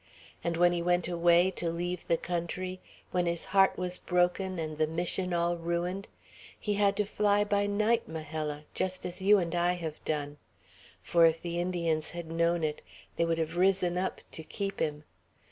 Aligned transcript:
And 0.43 0.57
when 0.57 0.71
he 0.71 0.81
went 0.81 1.07
away, 1.07 1.51
to 1.51 1.69
leave 1.71 2.07
the 2.07 2.17
country, 2.17 2.79
when 3.11 3.27
his 3.27 3.45
heart 3.53 3.77
was 3.77 3.99
broken, 3.99 4.57
and 4.57 4.79
the 4.79 4.87
Mission 4.87 5.31
all 5.31 5.57
ruined, 5.57 6.07
he 6.59 6.73
had 6.73 6.97
to 6.97 7.05
fly 7.05 7.43
by 7.43 7.67
night, 7.67 8.07
Majella, 8.07 8.63
just 8.73 9.05
as 9.05 9.21
you 9.21 9.37
and 9.37 9.53
I 9.53 9.73
have 9.73 10.03
done; 10.03 10.37
for 11.03 11.27
if 11.27 11.43
the 11.43 11.59
Indians 11.61 12.09
had 12.17 12.31
known 12.31 12.63
it, 12.63 12.81
they 13.15 13.25
would 13.25 13.37
have 13.37 13.57
risen 13.57 13.95
up 13.95 14.21
to 14.31 14.41
keep 14.43 14.79
him. 14.79 15.03